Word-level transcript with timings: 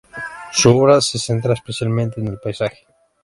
Su 0.51 0.75
obra 0.75 0.99
se 0.99 1.19
centra 1.19 1.53
especialmente 1.53 2.19
en 2.21 2.29
el 2.29 2.39
paisaje. 2.39 2.87